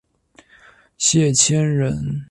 [0.97, 2.19] 谢迁人。